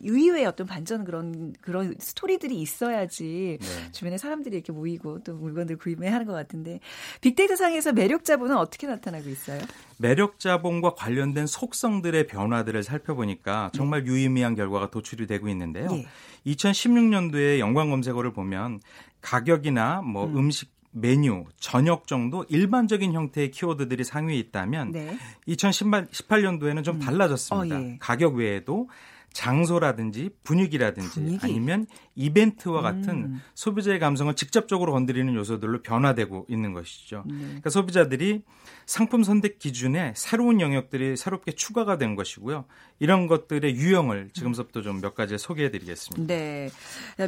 [0.00, 3.92] 의외의 어떤 반전 그런 그런 스토리들이 있어야지 네.
[3.92, 6.80] 주변에 사람들이 이렇게 모이고 또 물건들 구입하는 것 같은데
[7.20, 9.60] 빅데이터 상에서 매력 자본은 어떻게 나타나고 있어요?
[9.98, 14.10] 매력 자본과 관련된 속성들의 변화들을 살펴보니까 정말 네.
[14.10, 15.90] 유의미한 결과가 도출이 되고 있는데요.
[15.90, 16.06] 네.
[16.46, 18.80] 2016년도에 연관 검색어를 보면
[19.22, 20.50] 가격이나 뭐 음.
[20.50, 25.18] 식 메뉴, 저녁 정도 일반적인 형태의 키워드들이 상위에 있다면 네.
[25.46, 27.00] 2018년도에는 좀 음.
[27.00, 27.76] 달라졌습니다.
[27.76, 27.96] 어, 예.
[28.00, 28.88] 가격 외에도
[29.36, 31.38] 장소라든지 분위기라든지 분위기?
[31.42, 33.42] 아니면 이벤트와 같은 음.
[33.54, 37.24] 소비자의 감성을 직접적으로 건드리는 요소들로 변화되고 있는 것이죠.
[37.26, 37.36] 네.
[37.38, 38.42] 그러니까 소비자들이
[38.86, 42.64] 상품 선택 기준에 새로운 영역들이 새롭게 추가가 된 것이고요.
[42.98, 46.26] 이런 것들의 유형을 지금부터 좀 몇 가지 소개해 드리겠습니다.
[46.26, 46.70] 네.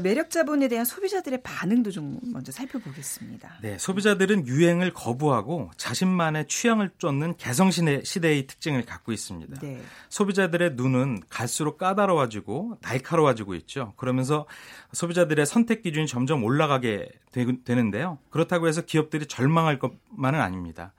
[0.03, 3.59] 매력 자본에 대한 소비자들의 반응도 좀 먼저 살펴보겠습니다.
[3.63, 3.79] 네.
[3.79, 9.61] 소비자들은 유행을 거부하고 자신만의 취향을 쫓는 개성 시대의 특징을 갖고 있습니다.
[9.61, 9.81] 네.
[10.09, 13.93] 소비자들의 눈은 갈수록 까다로워지고 날카로워지고 있죠.
[13.97, 14.47] 그러면서
[14.93, 20.93] 소비자들의 선택 기준이 점점 올라가게 되, 는데요 그렇다고 해서 기업들이 절망할 것만은 아닙니다.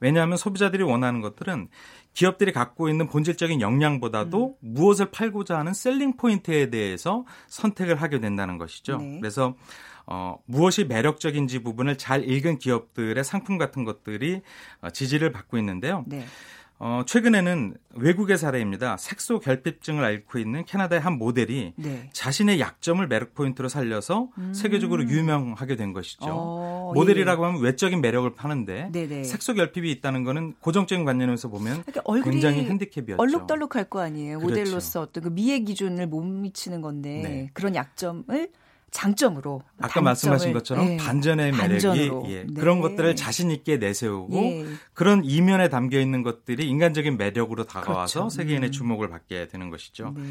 [0.00, 1.68] 왜냐하면 소비자들이 원하는 것들은
[2.12, 4.74] 기업들이 갖고 있는 본질적인 역량보다도 음.
[4.74, 8.98] 무엇을 팔고자 하는 selling point에 대해서 선택을 하게 된다는 것이죠.
[8.98, 9.18] 네.
[9.20, 9.54] 그래서
[10.06, 14.42] 어, 무엇이 매력적인지 부분을 잘 읽은 기업들의 상품 같은 것들이
[14.80, 16.04] 어, 지지를 받고 있는데요.
[16.06, 16.24] 네.
[16.78, 18.98] 어, 최근에는 외국의 사례입니다.
[18.98, 22.10] 색소 결핍증을 앓고 있는 캐나다의 한 모델이 네.
[22.12, 24.52] 자신의 약점을 매력 포인트로 살려서 음.
[24.52, 26.26] 세계적으로 유명하게 된 것이죠.
[26.28, 27.46] 어, 모델이라고 예.
[27.46, 29.24] 하면 외적인 매력을 파는데 네네.
[29.24, 33.16] 색소 결핍이 있다는 거는 고정적인 관념에서 보면 그러니까 굉장히 핸디캡이었죠.
[33.22, 34.38] 얼룩덜룩할 거 아니에요.
[34.38, 34.60] 그렇죠.
[34.60, 37.50] 모델로서 어떤 그 미의 기준을 못 미치는 건데 네.
[37.54, 38.50] 그런 약점을
[38.90, 40.96] 장점으로 아까 말씀하신 것처럼 네.
[40.96, 42.54] 반전의 매력이 예, 네.
[42.60, 44.66] 그런 것들을 자신 있게 내세우고 예.
[44.94, 48.30] 그런 이면에 담겨 있는 것들이 인간적인 매력으로 다가와서 그렇죠.
[48.30, 48.72] 세계인의 음.
[48.72, 50.14] 주목을 받게 되는 것이죠.
[50.16, 50.22] 네.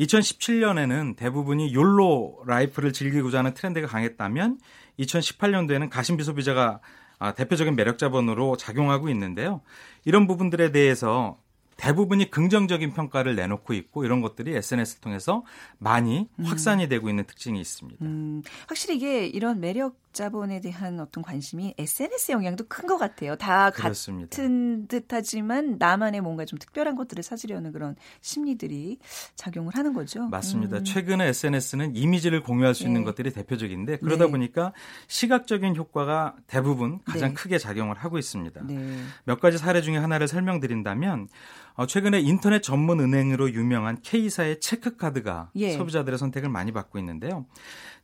[0.00, 4.58] 2017년에는 대부분이 욜로 라이프를 즐기고자 하는 트렌드가 강했다면
[4.98, 6.80] 2018년도에는 가심비 소비자가
[7.18, 9.60] 아, 대표적인 매력 자본으로 작용하고 있는데요.
[10.04, 11.38] 이런 부분들에 대해서
[11.82, 15.44] 대부분이 긍정적인 평가를 내놓고 있고 이런 것들이 SNS를 통해서
[15.78, 16.44] 많이 음.
[16.44, 18.04] 확산이 되고 있는 특징이 있습니다.
[18.04, 23.34] 음, 확실히 이게 이런 매력 자본에 대한 어떤 관심이 SNS 영향도 큰 것 같아요.
[23.36, 24.28] 다 그렇습니다.
[24.30, 28.98] 같은 듯하지만 나만의 뭔가 좀 특별한 것들을 찾으려는 그런 심리들이
[29.34, 30.28] 작용을 하는 거죠.
[30.28, 30.78] 맞습니다.
[30.78, 30.84] 음.
[30.84, 32.90] 최근에 SNS는 이미지를 공유할 수 네.
[32.90, 34.30] 있는 것들이 대표적인데 그러다 네.
[34.30, 34.72] 보니까
[35.08, 37.34] 시각적인 효과가 대부분 가장 네.
[37.34, 38.60] 크게 작용을 하고 있습니다.
[38.66, 38.98] 네.
[39.24, 41.28] 몇 가지 사례 중에 하나를 설명드린다면
[41.71, 45.72] 어, 최근에 인터넷 전문 은행으로 유명한 K사의 체크카드가 예.
[45.72, 47.46] 소비자들의 선택을 많이 받고 있는데요.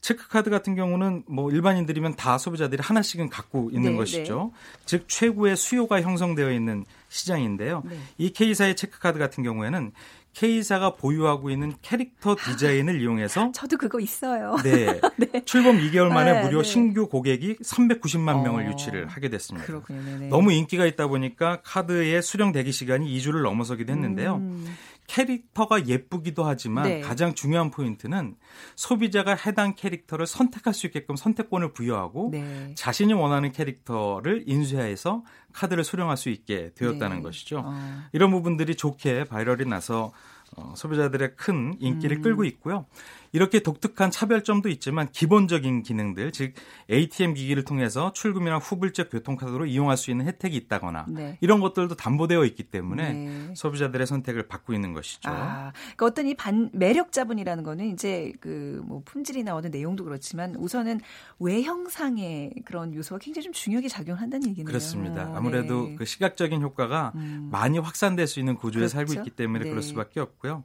[0.01, 4.53] 체크카드 같은 경우는 뭐 일반인들이면 다 소비자들이 하나씩은 갖고 있는 네, 것이죠.
[4.55, 4.83] 네.
[4.87, 7.83] 즉 최고의 수요가 형성되어 있는 시장인데요.
[7.85, 7.99] 네.
[8.17, 9.93] 이 K사의 체크카드 같은 경우에는
[10.35, 14.57] K사가 보유하고 있는 캐릭터 디자인을 이용해서 저도 그거 있어요.
[14.63, 15.01] 네.
[15.17, 15.45] 네.
[15.45, 16.65] 출범 2개월 만에 네, 무려 네.
[16.65, 19.67] 신규 고객이 390만 명을 어, 유치를 하게 됐습니다.
[19.67, 20.03] 그렇군요.
[20.03, 20.29] 네, 네.
[20.29, 24.37] 너무 인기가 있다 보니까 카드의 수령 대기 시간이 2주를 넘어서기도 했는데요.
[24.37, 24.77] 음.
[25.09, 27.01] 캐릭터가 예쁘기도 하지만 네.
[27.01, 28.37] 가장 중요한 포인트는
[28.77, 32.73] 소비자가 해당 캐릭터를 선택할 수 있게끔 선택권을 부여하고 네.
[32.77, 37.23] 자신이 원하는 캐릭터를 인쇄해서 카드를 수령할 수 있게 되었다는 네.
[37.23, 37.63] 것이죠.
[37.65, 38.03] 어.
[38.13, 40.13] 이런 부분들이 좋게 viral이 나서
[40.57, 42.23] 어, 소비자들의 큰 인기를 음.
[42.23, 42.87] 끌고 있고요.
[43.33, 46.55] 이렇게 독특한 차별점도 있지만 기본적인 기능들, 즉
[46.91, 51.39] ATM 기기를 통해서 출금이나 후불적 교통카드로 이용할 수 있는 혜택이 있다거나 네.
[51.41, 53.55] 이런 것들도 담보되어 있기 때문에 네.
[53.55, 55.31] 소비자들의 선택을 받고 있는 것이죠.
[55.31, 60.55] 아, 그러니까 어떤 이 반 매력 자본이라는 거는 이제 그 뭐 품질이 나오는 내용도 그렇지만
[60.57, 61.01] 우선은
[61.39, 64.67] 외형상의 그런 요소가 굉장히 좀 중요하게 작용한다는 얘기네요.
[64.67, 65.33] 그렇습니다.
[65.35, 65.97] 아무래도 네.
[65.97, 67.49] 그 시각적인 효과가 음.
[67.51, 68.93] 많이 확산될 수 있는 구조에 그렇죠?
[68.95, 69.83] 살고 있기 때문에 그럴 네.
[69.83, 70.65] 수밖에 없고요.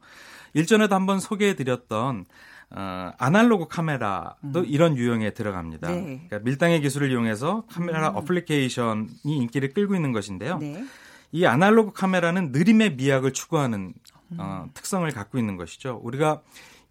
[0.54, 2.26] 일전에도 한번 소개해드렸던
[2.75, 4.65] 어, 아날로그 카메라도 음.
[4.65, 5.91] 이런 유형에 들어갑니다.
[5.91, 6.01] 네.
[6.01, 8.15] 그러니까 밀당의 기술을 이용해서 카메라 음.
[8.17, 10.57] 어플리케이션이 인기를 끌고 있는 것인데요.
[10.57, 10.83] 네.
[11.31, 13.93] 이 아날로그 카메라는 느림의 미학을 추구하는
[14.38, 14.71] 어, 음.
[14.73, 15.99] 특성을 갖고 있는 것이죠.
[16.03, 16.41] 우리가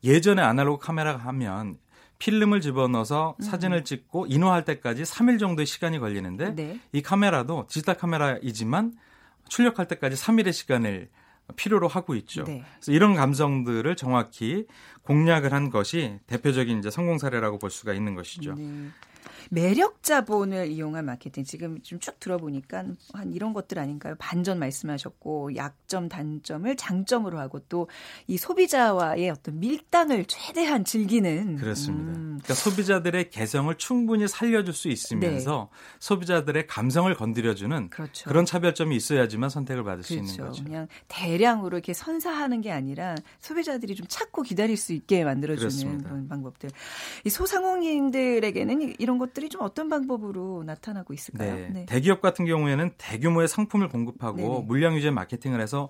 [0.04, 1.78] 예전에 아날로그 카메라가 하면
[2.18, 3.42] 필름을 집어넣어서 음.
[3.42, 6.80] 사진을 찍고 인화할 때까지 3일 정도의 시간이 걸리는데 네.
[6.92, 8.92] 이 카메라도 디지털 카메라이지만
[9.48, 11.08] 출력할 때까지 3일의 시간을
[11.52, 12.44] 필요로 하고 있죠.
[12.44, 12.64] 네.
[12.76, 14.66] 그래서 이런 감성들을 정확히
[15.02, 18.54] 공략을 한 것이 대표적인 이제 성공 사례라고 볼 수가 있는 것이죠.
[18.54, 18.88] 네.
[19.50, 24.14] 매력 자본을 이용한 마케팅 지금 좀 쭉 들어보니까 한 이런 것들 아닌가요?
[24.18, 27.86] 반전 말씀하셨고 약점 단점을 장점으로 하고 또
[28.26, 32.12] 이 소비자와의 어떤 밀당을 최대한 즐기는 그렇습니다.
[32.12, 32.38] 음.
[32.42, 35.78] 그러니까 소비자들의 개성을 충분히 살려줄 수 있으면서 네.
[36.00, 38.28] 소비자들의 감성을 건드려주는 그렇죠.
[38.28, 40.08] 그런 차별점이 있어야지만 선택을 받을 그렇죠.
[40.08, 40.48] 수 있는 그렇죠.
[40.50, 40.64] 거죠.
[40.64, 46.08] 그냥 대량으로 이렇게 선사하는 게 아니라 소비자들이 좀 찾고 기다릴 수 있게 만들어주는 그렇습니다.
[46.08, 46.70] 그런 방법들.
[47.24, 51.54] 이 소상공인들에게는 이런 것 것들이 좀 어떤 방법으로 나타나고 있을까요?
[51.54, 51.68] 네.
[51.72, 51.86] 네.
[51.86, 54.64] 대기업 같은 경우에는 대규모의 상품을 공급하고 네네.
[54.66, 55.88] 물량 유제 마케팅을 해서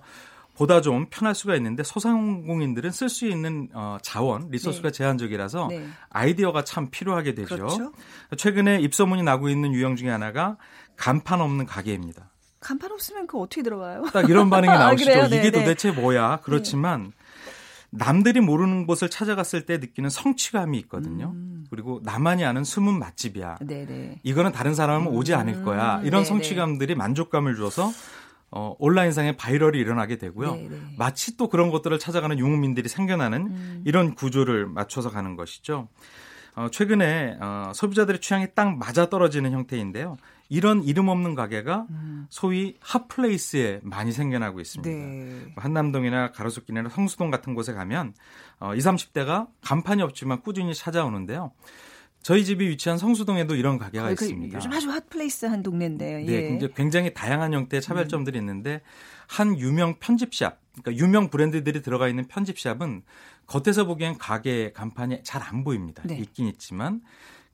[0.55, 4.91] 보다 좀 편할 수가 있는데 소상공인들은 쓸 수 있는 어, 자원 리소스가 네.
[4.91, 5.87] 제한적이라서 네.
[6.09, 7.55] 아이디어가 참 필요하게 되죠.
[7.55, 7.91] 그렇죠?
[8.37, 10.57] 최근에 입소문이 나고 있는 유형 중에 하나가
[10.95, 12.29] 간판 없는 가게입니다.
[12.59, 14.03] 간판 없으면 그 어떻게 들어가요?
[14.13, 15.11] 딱 이런 반응이 아, 나오시죠.
[15.11, 15.51] 아, 이게 네, 네.
[15.51, 16.39] 도대체 뭐야?
[16.43, 17.11] 그렇지만
[17.97, 21.31] 남들이 모르는 곳을 찾아갔을 때 느끼는 성취감이 있거든요.
[21.35, 21.65] 음.
[21.69, 23.57] 그리고 나만이 아는 숨은 맛집이야.
[23.61, 24.19] 네네.
[24.23, 25.15] 이거는 다른 사람은 음.
[25.15, 25.99] 오지 않을 거야.
[26.03, 26.25] 이런 네네.
[26.25, 27.91] 성취감들이 만족감을 줘서
[28.51, 30.55] 어, 온라인상에 viral이 일어나게 되고요.
[30.55, 30.79] 네네.
[30.97, 33.83] 마치 또 그런 것들을 찾아가는 유목민들이 생겨나는 음.
[33.85, 35.87] 이런 구조를 맞춰서 가는 것이죠.
[36.55, 40.17] 어, 최근에 어, 소비자들의 취향이 딱 맞아 떨어지는 형태인데요.
[40.49, 42.27] 이런 이름 없는 가게가 음.
[42.29, 44.89] 소위 hot place에 많이 생겨나고 있습니다.
[44.89, 45.51] 네.
[45.55, 48.13] 뭐 한남동이나 가로수길이나 성수동 같은 곳에 가면
[48.59, 51.51] 어, 20, 30대가 간판이 없지만 꾸준히 찾아오는데요.
[52.21, 54.57] 저희 집이 위치한 성수동에도 이런 가게가 그, 있습니다.
[54.57, 56.25] 요즘 아주 hot place한 동네인데요.
[56.25, 56.69] 네, 예.
[56.73, 58.81] 굉장히 다양한 형태의 차별점들이 있는데
[59.27, 63.03] 한 유명 편집샵, 그러니까 유명 브랜드들이 들어가 있는 편집샵은
[63.47, 66.01] 겉에서 보기엔 가게 간판이 잘 안 보입니다.
[66.05, 66.15] 네.
[66.15, 67.01] 있긴 있지만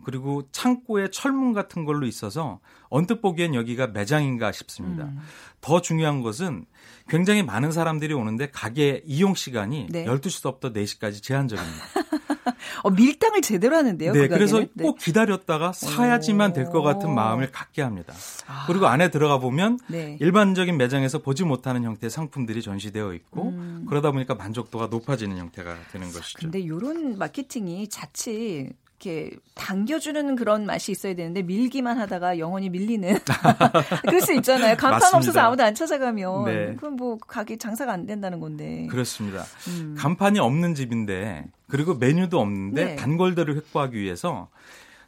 [0.03, 2.59] 그리고 창고에 철문 같은 걸로 있어서
[2.89, 5.05] 언뜻 보기엔 여기가 매장인가 싶습니다.
[5.05, 5.19] 음.
[5.61, 6.65] 더 중요한 것은
[7.07, 10.05] 굉장히 많은 사람들이 오는데 가게 이용 시간이 네.
[10.05, 11.83] 12시부터 4시까지 제한적입니다.
[12.83, 14.13] 어, 밀당을 제대로 하는데요.
[14.13, 14.83] 네, 그 그래서 네.
[14.83, 18.13] 꼭 기다렸다가 사야지만 될 것 같은 마음을 갖게 합니다.
[18.47, 18.65] 아.
[18.67, 20.17] 그리고 안에 들어가 보면 네.
[20.21, 23.85] 일반적인 매장에서 보지 못하는 형태의 상품들이 전시되어 있고 음.
[23.89, 26.37] 그러다 보니까 만족도가 높아지는 형태가 되는 것이죠.
[26.39, 33.17] 근데 이런 마케팅이 자칫 이렇게 당겨주는 그런 맛이 있어야 되는데 밀기만 하다가 영원히 밀리는
[34.03, 34.75] 그럴 수 있잖아요.
[34.75, 35.15] 간판.
[35.15, 36.75] 없어서 아무도 안 찾아가면 네.
[36.75, 38.87] 그럼 뭐 가게 장사가 안 된다는 건데.
[38.89, 39.43] 그렇습니다.
[39.69, 39.95] 음.
[39.97, 42.95] 간판이 없는 집인데 그리고 메뉴도 없는데 네.
[42.97, 44.49] 단골들을 확보하기 위해서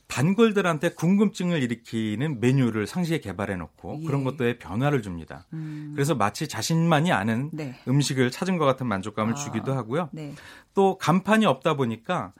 [0.08, 4.06] 단골들한테 궁금증을 일으키는 메뉴를 상시에 개발해 놓고 예.
[4.06, 5.46] 그런 것도에 변화를 줍니다.
[5.54, 5.92] 음.
[5.96, 7.76] 그래서 마치 자신만이 아는 네.
[7.88, 9.36] 음식을 찾은 것 같은 만족감을 아.
[9.36, 10.10] 주기도 하고요.
[10.12, 10.34] 네.
[10.74, 12.34] 또 간판이 없다 보니까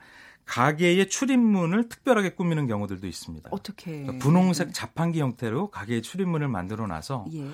[0.46, 3.48] 가게의 출입문을 특별하게 꾸미는 경우들도 있습니다.
[3.52, 4.02] 어떻게?
[4.02, 7.46] 그러니까 분홍색 자판기 형태로 가게의 출입문을 만들어 놔서 예.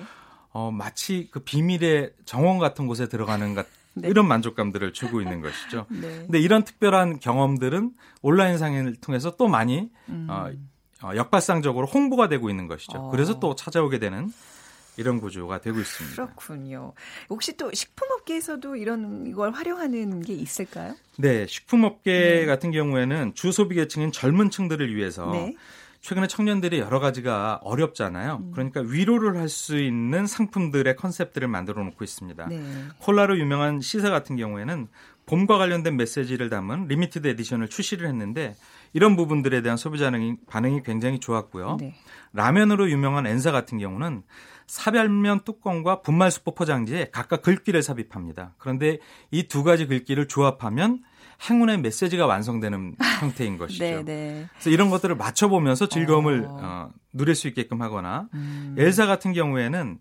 [0.51, 4.07] 어, 마치 그 비밀의 정원 같은 곳에 들어가는 것 네.
[4.07, 5.85] 이런 만족감들을 주고 있는 것이죠.
[5.91, 6.01] 네.
[6.01, 10.27] 근데 이런 특별한 경험들은 온라인상을 통해서 또 많이 음.
[10.29, 10.49] 어,
[11.01, 12.97] 어, 역발상적으로 홍보가 되고 있는 것이죠.
[12.97, 13.11] 어.
[13.11, 14.31] 그래서 또 찾아오게 되는
[14.99, 16.15] 이런 구조가 되고 있습니다.
[16.15, 16.93] 그렇군요.
[17.29, 20.95] 혹시 또 식품업계에서도 이런 걸 활용하는 게 있을까요?
[21.17, 22.45] 네, 식품업계 네.
[22.45, 25.55] 같은 경우에는 주 소비 계층인 젊은 층들을 위해서 네.
[26.01, 28.39] 최근에 청년들이 여러 가지가 어렵잖아요.
[28.41, 28.51] 음.
[28.51, 32.47] 그러니까 위로를 할 수 있는 상품들의 컨셉들을 만들어 놓고 있습니다.
[32.47, 32.63] 네.
[32.99, 34.87] 콜라로 유명한 C사 같은 경우에는
[35.25, 38.55] 봄과 관련된 메시지를 담은 limited edition을 출시를 했는데
[38.93, 40.11] 이런 부분들에 대한 소비자
[40.47, 41.77] 반응이 굉장히 좋았고요.
[41.79, 41.93] 네.
[42.33, 44.23] 라면으로 유명한 엔사 같은 경우는
[44.69, 48.53] 사별면 뚜껑과 분말 수포 포장지에 각각 글귀를 삽입합니다.
[48.59, 48.99] 그런데
[49.31, 51.01] 이 두 가지 글귀를 조합하면
[51.49, 53.83] 행운의 메시지가 완성되는 형태인 것이죠.
[53.83, 54.45] 네, 네.
[54.53, 56.59] 그래서 이런 것들을 맞춰보면서 즐거움을 어.
[56.61, 58.75] 어, 누릴 수 있게끔 하거나 음.
[58.77, 59.99] 엘사 같은 경우에는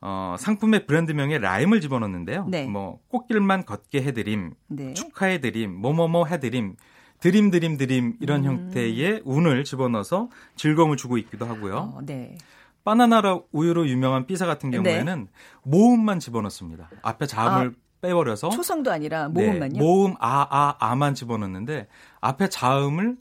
[0.00, 2.46] 어, 상품의 브랜드명에 라임을 집어넣는데요.
[2.48, 2.66] 네.
[2.66, 4.94] 뭐 꽃길만 걷게 해드림, 네.
[4.94, 6.76] 축하해드림, 뭐뭐뭐 해드림,
[7.20, 8.44] 드림 드림 드림 이런 음.
[8.44, 11.94] 형태의 운을 집어넣어서 즐거움을 주고 있기도 하고요.
[11.96, 12.36] 어, 네.
[12.84, 14.76] 바나나 우유로 유명한 삐사 같은 네.
[14.76, 15.30] 경우에는 네.
[15.62, 16.90] 모음만 집어넣습니다.
[17.02, 19.72] 앞에 자음을 아, 빼버려서 초성도 아니라 모음만요.
[19.72, 21.88] 네, 모음 아아 아, 만 집어넣는데
[22.20, 23.16] 앞에 자음을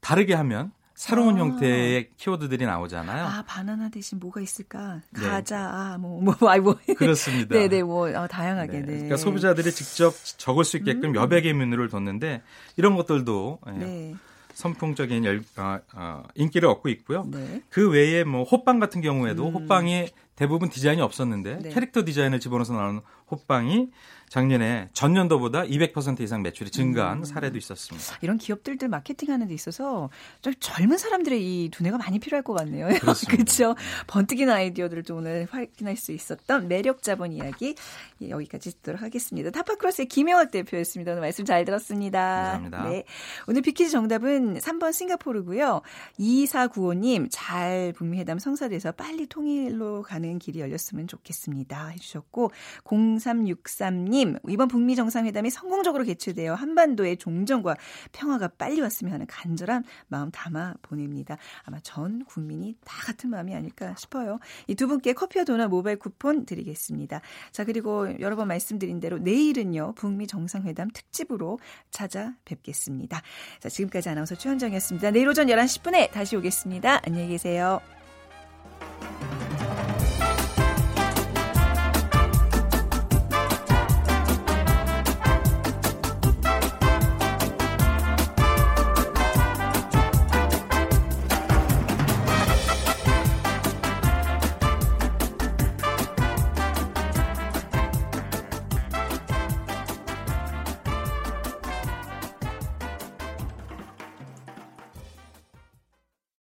[0.00, 1.40] 다르게 하면 새로운 아.
[1.40, 3.24] 형태의 키워드들이 나오잖아요.
[3.24, 5.00] 아 바나나 대신 뭐가 있을까?
[5.10, 5.28] 네.
[5.28, 6.76] 가자, 아, 뭐, 뭐, 아이 뭐.
[6.96, 7.54] 그렇습니다.
[7.54, 8.72] 네네, 뭐 어, 다양하게.
[8.72, 8.80] 네.
[8.80, 8.92] 네.
[8.94, 11.14] 그러니까 소비자들이 직접 적을 수 있게끔 음.
[11.14, 12.42] 여백의 메뉴를 뒀는데
[12.76, 14.14] 이런 것들도 예, 네.
[14.54, 17.24] 선풍적인 열, 어, 어, 인기를 얻고 있고요.
[17.30, 17.62] 네.
[17.68, 19.54] 그 외에 뭐 호빵 같은 경우에도 음.
[19.54, 21.68] 호빵이 대부분 디자인이 없었는데 네.
[21.70, 23.90] 캐릭터 디자인을 집어넣어서 나오는 호빵이
[24.28, 27.24] 작년에 전년도보다 200% 이상 매출이 증가한 음.
[27.24, 28.18] 사례도 있었습니다.
[28.20, 30.10] 이런 기업들들 마케팅하는 데 있어서
[30.42, 32.88] 좀 젊은 사람들의 이 두뇌가 많이 필요할 것 같네요.
[33.30, 33.76] 그렇죠.
[34.08, 37.76] 번뜩이는 아이디어들을 좀 오늘 확인할 수 있었던 매력 자본 이야기
[38.22, 39.50] 여기까지 듣도록 하겠습니다.
[39.50, 41.12] 타파크로스의 김영학 대표였습니다.
[41.12, 42.58] 오늘 말씀 잘 들었습니다.
[42.60, 42.88] 감사합니다.
[42.88, 43.04] 네.
[43.48, 45.82] 오늘 비키즈 정답은 3번 싱가포르고요.
[46.20, 51.88] 2495님 잘 북미 회담 성사돼서 빨리 통일로 가는 길이 열렸으면 좋겠습니다.
[51.88, 52.52] 해주셨고
[52.84, 57.76] 0363님 이번 북미 정상회담이 성공적으로 개최되어 한반도의 종전과
[58.12, 61.36] 평화가 빨리 왔으면 하는 간절한 마음 담아 보냅니다.
[61.64, 64.38] 아마 전 국민이 다 같은 마음이 아닐까 싶어요.
[64.68, 67.22] 이 두 분께 커피와 도넛 모바일 쿠폰 드리겠습니다.
[67.52, 71.58] 자 그리고 여러 번 말씀드린 대로 내일은요 북미 정상회담 특집으로
[71.90, 73.22] 찾아뵙겠습니다.
[73.60, 75.10] 자 지금까지 아나운서 최현정이었습니다.
[75.10, 77.02] 내일 오전 11시 10분에 다시 오겠습니다.
[77.04, 77.80] 안녕히 계세요.